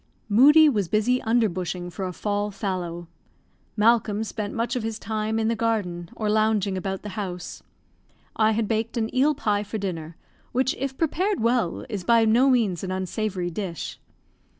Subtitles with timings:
[0.27, 3.07] Moodie was busy under bushing for a fall fallow.
[3.77, 7.61] Malcolm spent much of his time in the garden, or lounging about the house.
[8.35, 10.17] I had baked an eel pie for dinner,
[10.53, 13.99] which if prepared well is by no means an unsavoury dish.